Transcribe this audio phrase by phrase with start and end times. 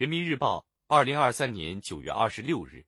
[0.00, 2.82] 人民日报，二零二三年九月二十六日。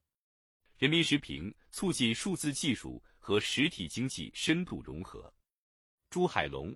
[0.78, 5.30] 人民时评：促进数字技术和实体经济深度融合。
[6.08, 6.74] 朱海龙，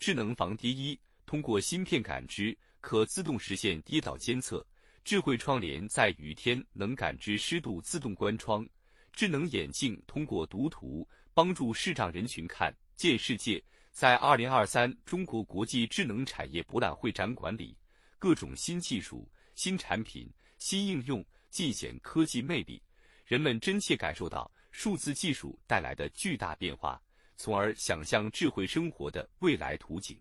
[0.00, 4.58] 智能防跌一，通过芯片感知，可自动实现跌倒监测；
[5.04, 8.66] 智慧窗帘在雨天能感知湿度，自动关窗；
[9.12, 13.62] 智能眼镜通过读图，帮助视障人群看见世界。
[13.92, 17.78] 在二零二三中国国际智能产业博览会展馆里，
[18.18, 19.30] 各种新技术。
[19.54, 22.82] 新产品、新应用尽显科技魅力，
[23.24, 27.00] 人们真切感受到数字技术带来的巨大变化，
[27.36, 30.18] 从而想象智慧生活的未来图景。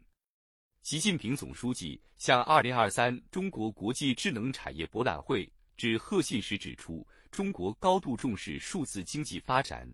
[0.83, 9.89] 习近平总书记向二零二三中国国际智能产业博览会致贺信时指出，中国高度重视数字经济发展，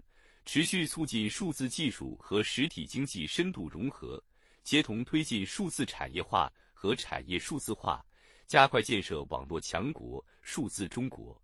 [0.46, 4.22] 持续促进数字技术和实体经济深度融合，
[4.64, 8.04] 协同推进数字产业化和产业数字化。
[8.50, 11.40] 加快建设网络强国、数字中国。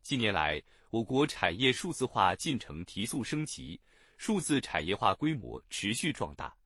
[0.00, 3.80] 近年来，我国产业数字化进程提速升级，
[4.16, 6.56] 数字产业化规模持续壮大。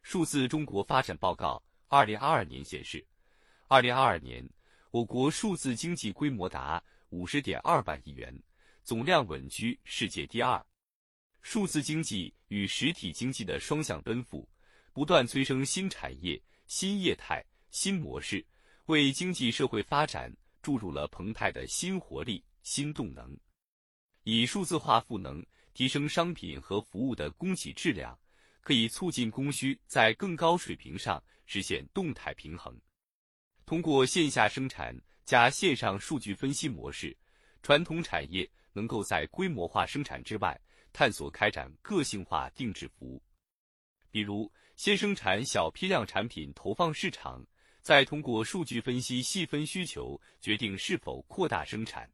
[0.00, 3.06] 数字中国发展报告二零二二年显示，
[3.68, 4.42] 二零二二年
[4.90, 8.34] 我国数字经济规模达五十点二万亿元，
[8.82, 10.64] 总量稳居世界第二。
[11.42, 14.48] 数字经济与实体经济的双向奔赴，
[14.94, 18.42] 不断催生新产业、新业态、新模式。
[18.86, 23.36] 为经济社会发展注入了澎湃的新活力、新动能。
[24.22, 28.16] 以数字化赋能提升商品和服务的供给质量，
[28.60, 32.80] 可以促进供需在更高水平上实现动态平衡。
[33.64, 37.16] 通过线下生产加线上数据分析模式，
[37.64, 40.56] 传统产业能够在规模化生产之外，
[40.92, 43.20] 探索开展个性化定制服务。
[44.12, 47.44] 比如，先生产小批量产品投放市场。
[47.86, 52.10] 再通过数据分析细分需求，决定是否扩大生产。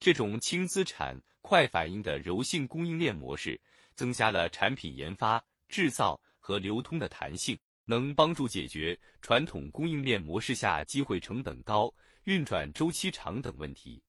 [0.00, 3.60] 这种轻资产、快反应的柔性供应链模式，
[3.94, 14.02] 增加了产品研发、制造和流通的弹性，能帮助解决传统供应链模式下机会成本高、运转周期长等问题。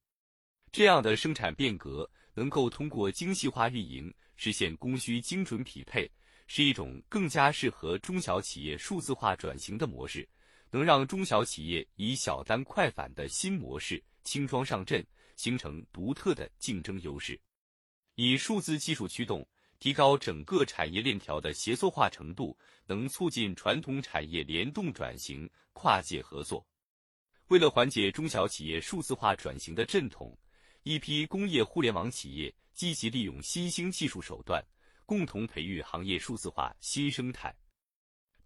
[0.71, 6.09] 这样的生产变革，能够通过精细化运营实现供需精准匹配，
[6.47, 10.25] 是一种更加适合中小企业数字化转型的模式。
[10.69, 15.05] 能让中小企业以小单快返的新模式轻装上阵，
[15.35, 17.39] 形成独特的竞争优势。
[18.15, 19.47] 以数字技术驱动，
[19.79, 26.65] 提高整个产业链条的协作化程度，能促进传统产业联动转型、跨界合作。
[27.47, 30.37] 为了缓解中小企业数字化转型的阵痛，
[30.83, 34.61] 一批工业互联网企业积极利用新兴技术手段，
[35.05, 37.55] 共同培育行业数字化新生态。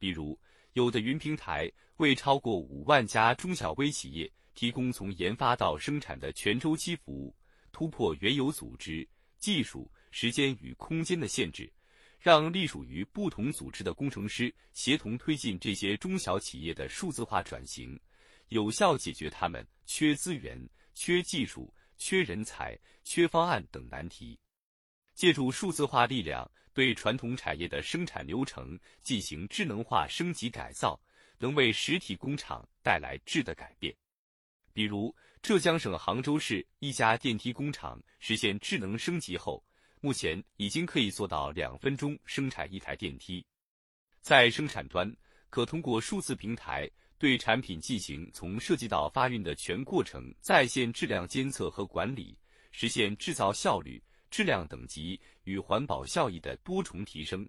[0.02, 0.36] 比如，
[0.74, 7.36] 有的云平台为超过五万家中小微企业提供从研发到生产的全周期服务，
[7.72, 9.08] 突破原有组织、
[9.38, 11.72] 技术、时间与空间的限制，
[12.20, 17.96] 让隶属于不同组织的工程师协同推进这些中小企业的数字化转型，
[18.48, 20.60] 有效解决他们缺资源、
[20.96, 24.36] 缺技术、缺人才、缺方案等难题。
[25.14, 26.50] 借助数字化力量。
[26.74, 31.00] 对传统产业的生产流程进行智能化升级改造，
[31.38, 33.94] 能为实体工厂带来质的改变。
[34.74, 39.64] 比如，浙江省杭州市一家电梯工厂实现智能升级后，
[40.00, 43.46] 目前已经可以做到两分钟生产一台电梯。
[44.22, 45.14] 在生产端，
[45.50, 52.38] 可通过数字平台对产品进行从设计到发运的全过程在线质量监测和管理，
[52.72, 54.02] 实现制造效率。
[54.32, 57.48] 质量等级与环保效益的多重提升，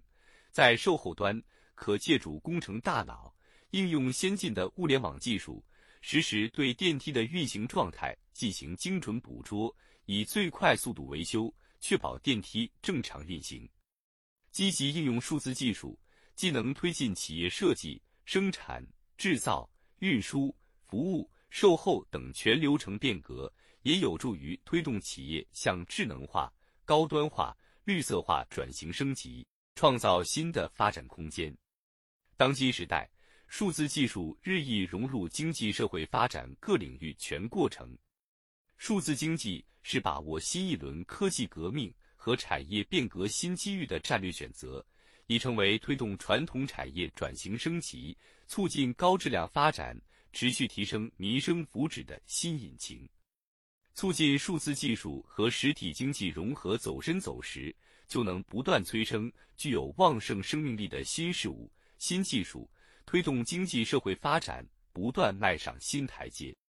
[0.51, 1.41] 在售后端
[1.73, 3.33] 可借助工程大脑，
[3.71, 5.63] 应用先进的物联网技术，
[6.01, 13.67] 实时对电梯的运行状态进行精准捕捉，以最快速度维修，确保电梯正常运行。
[14.51, 15.97] 积极应用数字技术，
[16.35, 18.85] 既能推进企业设计、生产、
[19.17, 19.67] 制造、
[19.99, 20.55] 运输、
[20.85, 23.51] 服务、售后等全流程变革，
[23.83, 26.53] 也有助于推动企业向智能化。
[26.93, 29.43] 高端化、绿色化转型升级，
[29.73, 31.51] 创造新的发展空间。
[32.37, 33.09] 当今时代，
[33.47, 37.97] 数字技术日益融入经济社会发展各领域全过程。
[38.77, 44.85] 数字经济是把握新一轮科技革命和产业变革新机遇的战略选择，
[45.25, 49.99] 已成为推动传统产业转型升级、促进高质量发展、
[50.31, 53.09] 持续提升民生福祉的新引擎。
[53.95, 57.73] 促进数字技术和实体经济融合走深走实，
[58.07, 62.69] 就能不断催生具有旺盛生命力的新事物、新技术，
[63.05, 66.55] 推动经济社会发展不断迈上新台阶。